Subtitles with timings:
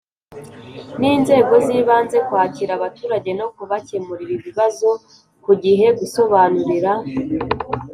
[0.99, 4.89] n inzego z ibanze kwakira abaturage no kubakemurira ibibazo
[5.43, 6.91] ku gihe gusobanurira